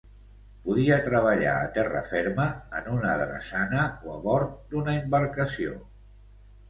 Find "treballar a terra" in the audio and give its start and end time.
1.07-2.01